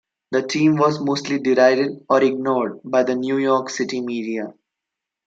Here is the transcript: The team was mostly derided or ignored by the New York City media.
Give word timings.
The 0.31 0.41
team 0.41 0.77
was 0.77 0.99
mostly 0.99 1.37
derided 1.37 1.91
or 2.09 2.23
ignored 2.23 2.79
by 2.83 3.03
the 3.03 3.13
New 3.13 3.37
York 3.37 3.69
City 3.69 4.01
media. 4.01 4.51